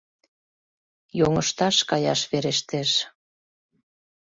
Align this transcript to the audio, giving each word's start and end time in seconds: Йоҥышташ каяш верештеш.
Йоҥышташ 1.17 1.77
каяш 1.89 2.19
верештеш. 2.31 2.91